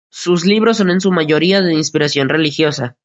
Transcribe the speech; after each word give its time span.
Sus 0.09 0.45
libros 0.47 0.77
son 0.77 0.89
en 0.89 0.99
su 0.99 1.11
mayoría 1.11 1.61
de 1.61 1.75
inspiración 1.75 2.27
religiosa. 2.27 2.97